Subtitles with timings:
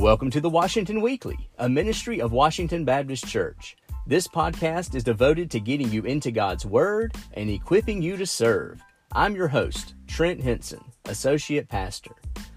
[0.00, 3.76] Welcome to the Washington Weekly, a ministry of Washington Baptist Church.
[4.06, 8.82] This podcast is devoted to getting you into God's Word and equipping you to serve.
[9.12, 12.14] I'm your host, Trent Henson, Associate Pastor.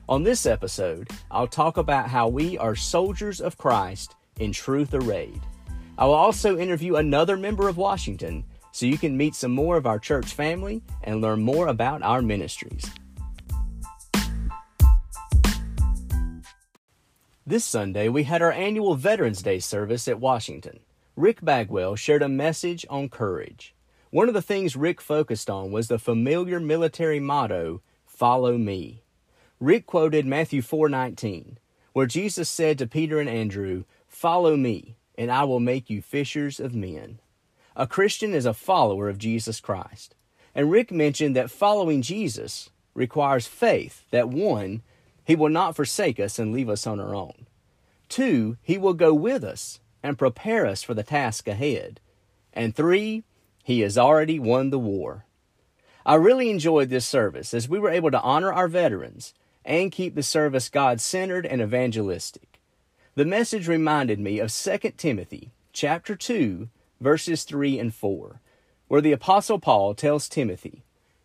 [0.07, 5.41] On this episode, I'll talk about how we are soldiers of Christ in truth arrayed.
[5.97, 9.85] I will also interview another member of Washington so you can meet some more of
[9.85, 12.89] our church family and learn more about our ministries.
[17.45, 20.79] This Sunday, we had our annual Veterans Day service at Washington.
[21.17, 23.75] Rick Bagwell shared a message on courage.
[24.11, 29.03] One of the things Rick focused on was the familiar military motto, Follow Me.
[29.59, 31.57] Rick quoted Matthew 4:19,
[31.91, 36.61] where Jesus said to Peter and Andrew, "Follow me, and I will make you fishers
[36.61, 37.19] of men."
[37.75, 40.15] A Christian is a follower of Jesus Christ.
[40.55, 44.81] And Rick mentioned that following Jesus requires faith that one,
[45.23, 47.45] he will not forsake us and leave us on our own.
[48.09, 51.99] Two, He will go with us and prepare us for the task ahead.
[52.51, 53.23] And three,
[53.63, 55.25] He has already won the war.
[56.05, 60.15] I really enjoyed this service as we were able to honor our veterans and keep
[60.15, 62.59] the service God centered and evangelistic.
[63.15, 66.67] The message reminded me of 2 Timothy chapter 2
[66.99, 68.41] verses 3 and 4
[68.87, 70.83] where the apostle Paul tells Timothy,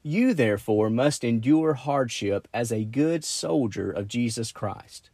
[0.09, 5.11] you, therefore, must endure hardship as a good soldier of Jesus Christ.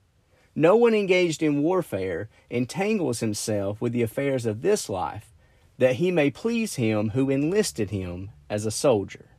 [0.54, 5.34] No one engaged in warfare entangles himself with the affairs of this life,
[5.78, 9.30] that he may please him who enlisted him as a soldier.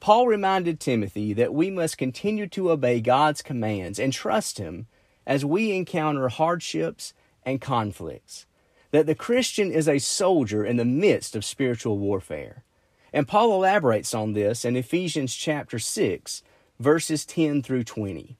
[0.00, 4.88] Paul reminded Timothy that we must continue to obey God's commands and trust him
[5.26, 8.46] as we encounter hardships and conflicts,
[8.90, 12.64] that the Christian is a soldier in the midst of spiritual warfare.
[13.12, 16.42] And Paul elaborates on this in Ephesians chapter 6,
[16.78, 18.36] verses 10 through 20,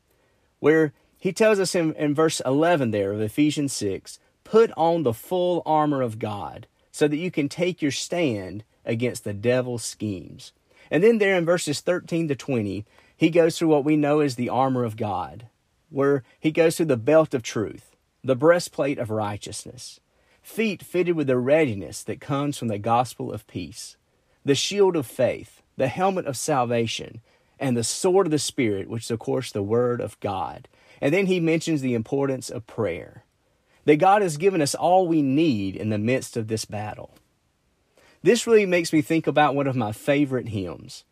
[0.61, 5.13] where he tells us in, in verse 11 there of Ephesians 6 put on the
[5.13, 10.53] full armor of God so that you can take your stand against the devil's schemes.
[10.91, 12.85] And then there in verses 13 to 20,
[13.17, 15.47] he goes through what we know as the armor of God,
[15.91, 17.95] where he goes through the belt of truth,
[18.25, 20.01] the breastplate of righteousness,
[20.43, 23.97] feet fitted with the readiness that comes from the gospel of peace
[24.45, 27.21] the shield of faith, the helmet of salvation,
[27.59, 30.69] and the sword of the Spirit, which is, of course, the Word of God.
[31.01, 33.25] And then he mentions the importance of prayer,
[33.85, 37.15] that God has given us all we need in the midst of this battle.
[38.23, 41.05] This really makes me think about one of my favorite hymns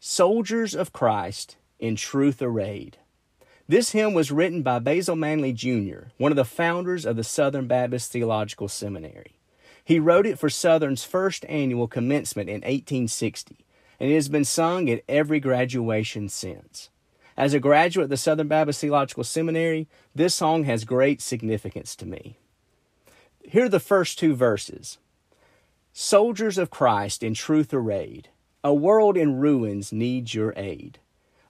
[0.00, 2.98] Soldiers of Christ in Truth Arrayed.
[3.68, 7.66] This hymn was written by Basil Manley Jr., one of the founders of the Southern
[7.66, 9.32] Baptist Theological Seminary.
[9.86, 13.64] He wrote it for Southern's first annual commencement in 1860,
[14.00, 16.90] and it has been sung at every graduation since.
[17.36, 22.04] As a graduate of the Southern Baptist Theological Seminary, this song has great significance to
[22.04, 22.36] me.
[23.44, 24.98] Here are the first two verses
[25.92, 28.30] Soldiers of Christ in truth arrayed,
[28.64, 30.98] a world in ruins needs your aid.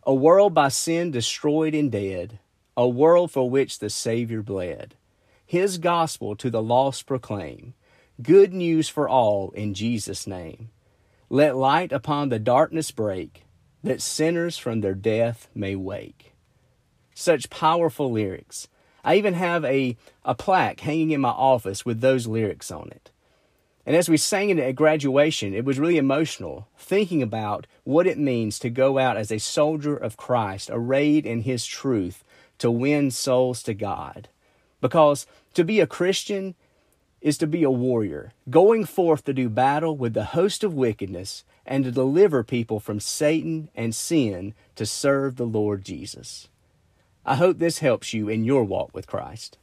[0.02, 2.38] A world by sin destroyed and dead,
[2.76, 4.94] a world for which the Savior bled.
[5.46, 7.72] His gospel to the lost proclaim
[8.22, 10.70] Good news for all in Jesus' name.
[11.28, 13.44] Let light upon the darkness break,
[13.84, 16.32] that sinners from their death may wake.
[17.14, 18.68] Such powerful lyrics.
[19.04, 23.10] I even have a, a plaque hanging in my office with those lyrics on it.
[23.84, 28.18] And as we sang it at graduation, it was really emotional, thinking about what it
[28.18, 32.24] means to go out as a soldier of Christ, arrayed in His truth,
[32.58, 34.28] to win souls to God.
[34.80, 36.54] Because to be a Christian
[37.26, 41.42] is to be a warrior, going forth to do battle with the host of wickedness
[41.66, 46.46] and to deliver people from Satan and sin to serve the Lord Jesus.
[47.24, 49.58] I hope this helps you in your walk with Christ.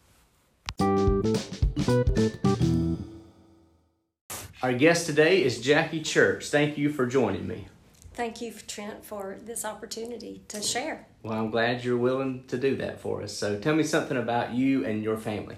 [4.62, 6.50] Our guest today is Jackie Church.
[6.50, 7.68] Thank you for joining me.
[8.14, 11.08] Thank you, Trent, for this opportunity to share.
[11.24, 13.32] Well, I'm glad you're willing to do that for us.
[13.32, 15.56] So tell me something about you and your family.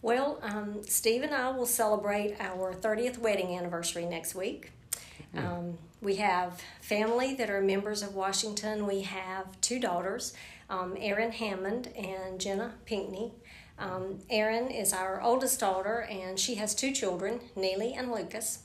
[0.00, 4.72] Well, um, Steve and I will celebrate our 30th wedding anniversary next week.
[5.34, 5.44] Mm.
[5.44, 8.86] Um, we have family that are members of Washington.
[8.86, 10.34] We have two daughters,
[10.70, 13.32] um, Erin Hammond and Jenna Pinkney.
[13.78, 18.60] Um, Erin is our oldest daughter, and she has two children, Neely and Lucas.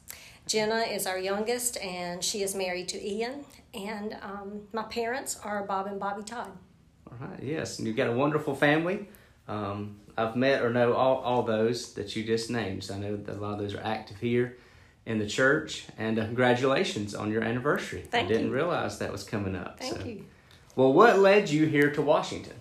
[0.47, 3.45] Jenna is our youngest, and she is married to Ian.
[3.73, 6.51] And um, my parents are Bob and Bobby Todd.
[7.09, 7.79] All right, yes.
[7.79, 9.07] And you've got a wonderful family.
[9.47, 12.83] Um, I've met or know all, all those that you just named.
[12.83, 14.57] So I know that a lot of those are active here
[15.05, 15.85] in the church.
[15.97, 18.03] And uh, congratulations on your anniversary.
[18.09, 18.53] Thank I didn't you.
[18.53, 19.79] realize that was coming up.
[19.79, 20.05] Thank so.
[20.05, 20.25] you.
[20.75, 22.53] Well, what led you here to Washington?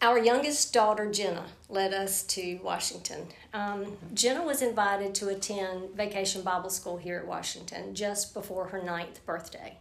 [0.00, 3.26] our youngest daughter, Jenna, led us to Washington.
[3.52, 8.82] Um, Jenna was invited to attend Vacation Bible School here at Washington just before her
[8.82, 9.76] ninth birthday.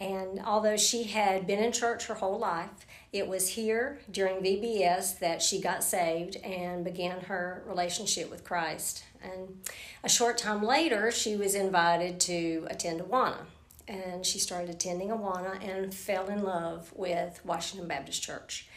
[0.00, 5.18] And although she had been in church her whole life, it was here during VBS
[5.18, 9.04] that she got saved and began her relationship with Christ.
[9.22, 9.60] And
[10.02, 13.42] a short time later, she was invited to attend Awana.
[13.86, 18.68] And she started attending Awana and fell in love with Washington Baptist Church.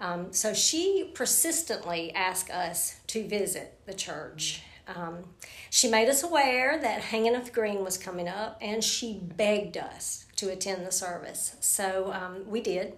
[0.00, 4.62] Um, so she persistently asked us to visit the church.
[4.88, 5.24] Um,
[5.68, 10.24] she made us aware that Hanging of Green was coming up, and she begged us
[10.40, 11.54] to attend the service.
[11.60, 12.94] So um, we did.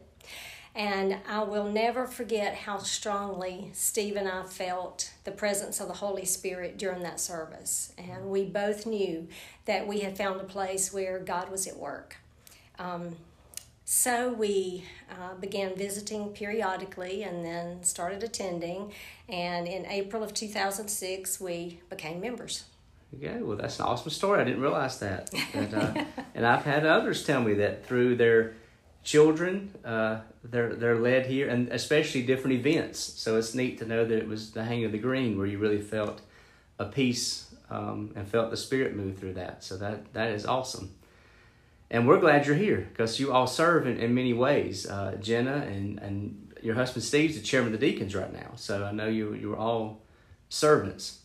[0.75, 5.95] And I will never forget how strongly Steve and I felt the presence of the
[5.95, 7.93] Holy Spirit during that service.
[7.99, 9.29] And we both knew
[9.67, 12.17] that we had found a place where God was at work.
[12.79, 13.17] Um,
[13.85, 18.93] so we uh, began visiting periodically and then started attending.
[19.29, 22.65] And in April of 2006, we became members.
[23.17, 24.41] Okay, well, that's an awesome story.
[24.41, 25.31] I didn't realize that.
[25.55, 26.05] And, uh,
[26.35, 28.55] and I've had others tell me that through their
[29.05, 32.99] children, uh, they're they're led here, and especially different events.
[32.99, 35.59] So it's neat to know that it was the hang of the green where you
[35.59, 36.23] really felt
[36.79, 39.63] a peace um, and felt the spirit move through that.
[39.63, 40.91] So that that is awesome.
[41.91, 44.87] And we're glad you're here because you all serve in, in many ways.
[44.87, 48.53] Uh, Jenna and, and your husband Steve's the chairman of the deacons right now.
[48.57, 50.01] So I know you you are all
[50.49, 51.19] servants.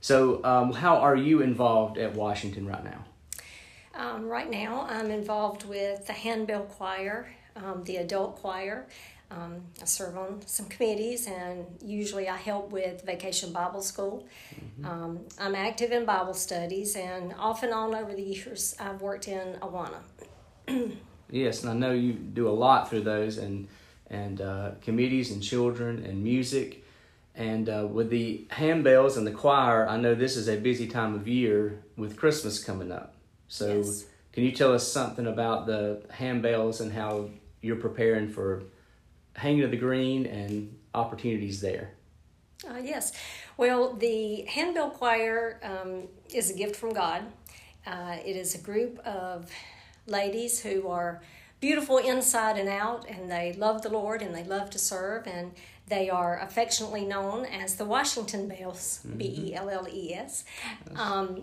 [0.00, 3.04] So um, how are you involved at Washington right now?
[3.94, 8.86] Um, right now, I'm involved with the handbell choir, um, the adult choir.
[9.30, 14.26] Um, I serve on some committees, and usually I help with Vacation Bible School.
[14.54, 14.86] Mm-hmm.
[14.86, 19.28] Um, I'm active in Bible studies, and off and on over the years, I've worked
[19.28, 19.98] in Awana.
[21.30, 23.68] yes, and I know you do a lot through those, and
[24.10, 26.84] and uh, committees, and children, and music.
[27.38, 31.14] And uh, with the handbells and the choir, I know this is a busy time
[31.14, 33.14] of year with Christmas coming up.
[33.46, 34.06] So, yes.
[34.32, 37.30] can you tell us something about the handbells and how
[37.60, 38.64] you're preparing for
[39.34, 41.92] hanging of the green and opportunities there?
[42.68, 43.12] Uh, yes.
[43.56, 47.22] Well, the handbell choir um, is a gift from God.
[47.86, 49.48] Uh, it is a group of
[50.08, 51.22] ladies who are
[51.60, 55.52] beautiful inside and out, and they love the Lord and they love to serve, and
[55.88, 59.18] they are affectionately known as the Washington Belles, mm-hmm.
[59.18, 60.44] B E L L E S.
[60.96, 61.42] Um,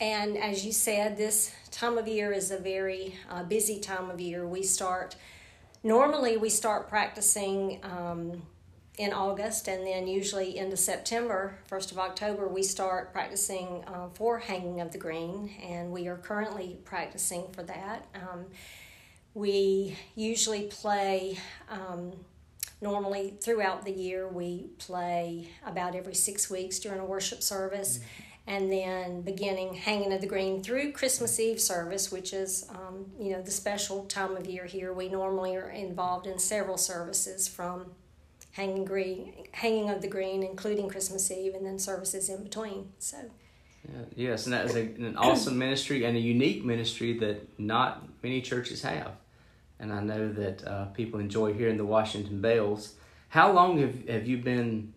[0.00, 4.18] and as you said, this time of year is a very uh, busy time of
[4.20, 4.46] year.
[4.46, 5.14] We start,
[5.82, 8.42] normally, we start practicing um,
[8.96, 14.38] in August, and then usually into September, 1st of October, we start practicing uh, for
[14.38, 18.06] Hanging of the Green, and we are currently practicing for that.
[18.14, 18.46] Um,
[19.34, 21.38] we usually play.
[22.80, 28.26] Normally throughout the year we play about every six weeks during a worship service mm-hmm
[28.50, 33.30] and then beginning hanging of the green through Christmas Eve service, which is um, you
[33.30, 34.92] know the special time of year here.
[34.92, 37.92] We normally are involved in several services from
[38.52, 42.92] hanging green, hanging of the green, including Christmas Eve, and then services in between.
[42.98, 43.18] So.
[43.88, 48.06] Yeah, yes, and that is a, an awesome ministry and a unique ministry that not
[48.22, 49.12] many churches have.
[49.80, 52.94] And I know that uh, people enjoy hearing the Washington Belles.
[53.28, 54.92] How long have, have you been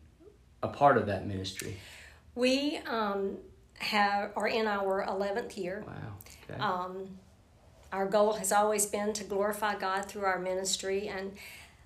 [0.61, 1.77] a part of that ministry?
[2.35, 3.37] We um,
[3.79, 5.83] have are in our eleventh year.
[5.87, 5.93] Wow.
[6.49, 6.59] Okay.
[6.59, 7.17] Um,
[7.91, 11.31] our goal has always been to glorify God through our ministry, and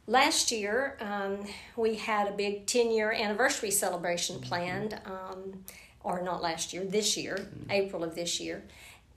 [0.07, 4.49] last year um, we had a big ten year anniversary celebration mm-hmm.
[4.49, 4.99] planned.
[5.05, 5.63] Um,
[6.03, 7.71] or not last year, this year, mm-hmm.
[7.71, 8.63] April of this year.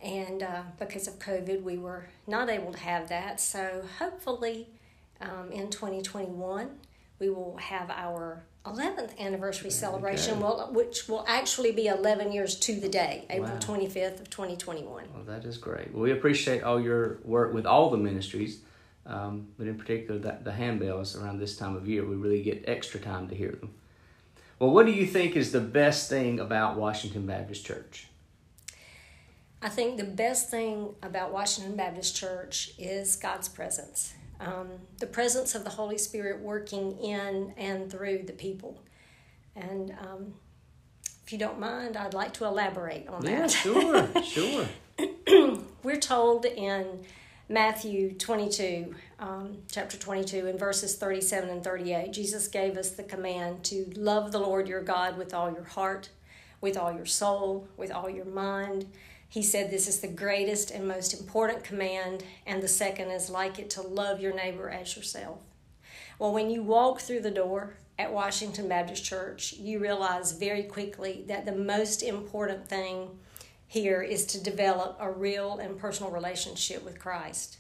[0.02, 3.40] And uh, because of COVID, we were not able to have that.
[3.40, 4.69] So hopefully
[5.21, 6.71] um, in 2021,
[7.19, 10.42] we will have our 11th anniversary celebration, okay.
[10.42, 13.59] will, which will actually be 11 years to the day, April wow.
[13.59, 15.04] 25th of 2021.
[15.14, 15.92] Well, that is great.
[15.92, 18.61] Well, we appreciate all your work with all the ministries,
[19.07, 22.04] um, but in particular the, the handbells around this time of year.
[22.04, 23.71] We really get extra time to hear them.
[24.59, 28.09] Well, what do you think is the best thing about Washington Baptist Church?
[29.62, 35.54] I think the best thing about Washington Baptist Church is God's presence um, the presence
[35.54, 38.82] of the Holy Spirit working in and through the people.
[39.54, 40.34] And um,
[41.24, 43.50] if you don't mind, I'd like to elaborate on yeah, that.
[43.50, 44.66] sure, sure.
[45.82, 47.04] We're told in
[47.48, 53.64] Matthew 22, um, chapter 22, in verses 37 and 38, Jesus gave us the command
[53.64, 56.08] to love the Lord your God with all your heart,
[56.60, 58.86] with all your soul, with all your mind,
[59.30, 63.60] he said this is the greatest and most important command, and the second is like
[63.60, 65.38] it to love your neighbor as yourself.
[66.18, 71.25] Well, when you walk through the door at Washington Baptist Church, you realize very quickly
[71.28, 73.20] that the most important thing
[73.68, 77.58] here is to develop a real and personal relationship with Christ.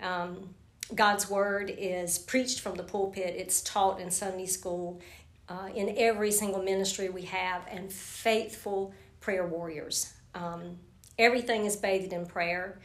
[0.00, 0.54] Um,
[0.94, 5.00] God's word is preached from the pulpit, it's taught in Sunday school,
[5.48, 10.12] uh, in every single ministry we have, and faithful prayer warriors.
[10.32, 10.78] Um,
[11.18, 12.80] everything is bathed in prayer,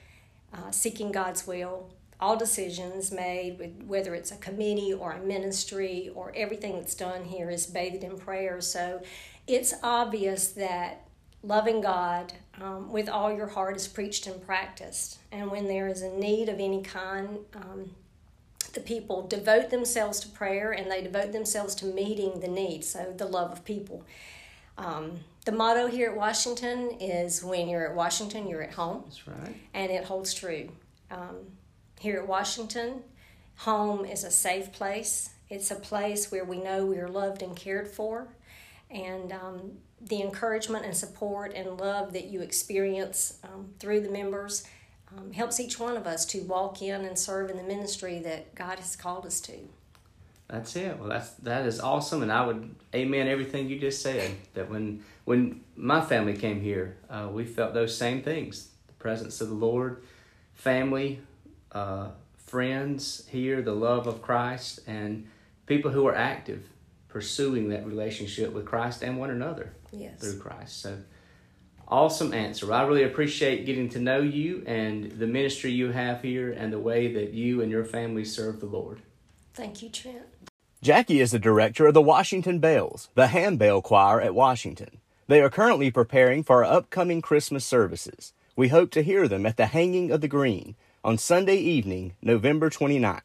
[0.53, 1.89] uh, seeking God's will.
[2.19, 7.49] All decisions made, whether it's a committee or a ministry or everything that's done here,
[7.49, 8.61] is bathed in prayer.
[8.61, 9.01] So
[9.45, 11.07] it's obvious that
[11.43, 15.19] loving God um, with all your heart is preached and practiced.
[15.31, 17.91] And when there is a need of any kind, um,
[18.73, 23.13] the people devote themselves to prayer and they devote themselves to meeting the need, so
[23.15, 24.03] the love of people.
[24.77, 29.03] Um, the motto here at Washington is when you're at Washington, you're at home.
[29.05, 29.55] That's right.
[29.73, 30.69] And it holds true.
[31.11, 31.37] Um,
[31.99, 33.03] here at Washington,
[33.57, 35.31] home is a safe place.
[35.49, 38.27] It's a place where we know we are loved and cared for.
[38.89, 39.71] And um,
[40.01, 44.65] the encouragement and support and love that you experience um, through the members
[45.17, 48.55] um, helps each one of us to walk in and serve in the ministry that
[48.55, 49.53] God has called us to.
[50.53, 50.99] That's it.
[50.99, 54.35] Well, that's that is awesome, and I would amen everything you just said.
[54.53, 59.41] That when when my family came here, uh, we felt those same things: the presence
[59.41, 60.03] of the Lord,
[60.53, 61.21] family,
[61.71, 65.27] uh, friends here, the love of Christ, and
[65.65, 66.69] people who are active
[67.07, 70.19] pursuing that relationship with Christ and one another yes.
[70.19, 70.81] through Christ.
[70.81, 70.99] So
[71.87, 72.71] awesome answer.
[72.71, 76.79] I really appreciate getting to know you and the ministry you have here and the
[76.79, 79.01] way that you and your family serve the Lord.
[79.53, 80.25] Thank you, Trent.
[80.81, 84.97] Jackie is the director of the Washington Belles, the handbell choir at Washington.
[85.27, 88.33] They are currently preparing for our upcoming Christmas services.
[88.55, 92.71] We hope to hear them at the Hanging of the Green on Sunday evening, November
[92.71, 93.21] 29th.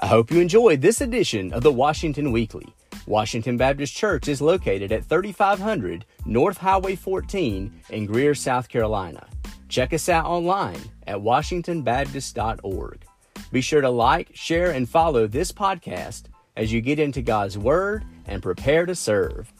[0.00, 2.74] I hope you enjoyed this edition of the Washington Weekly.
[3.06, 9.26] Washington Baptist Church is located at 3500 North Highway 14 in Greer, South Carolina.
[9.70, 13.04] Check us out online at washingtonbaptist.org.
[13.50, 18.04] Be sure to like, share, and follow this podcast as you get into God's Word
[18.26, 19.50] and prepare to serve.